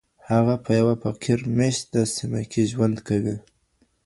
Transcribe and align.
هغه 0.29 0.55
په 0.63 0.71
يوه 0.79 0.95
فقير 1.03 1.39
مېشته 1.57 1.99
سيمه 2.17 2.41
کي 2.51 2.61
ژوند 2.71 2.97
کوي. 3.07 3.35